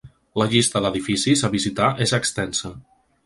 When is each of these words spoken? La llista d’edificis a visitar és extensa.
La 0.41 0.45
llista 0.53 0.81
d’edificis 0.85 1.45
a 1.49 1.53
visitar 1.57 1.91
és 2.07 2.17
extensa. 2.21 2.73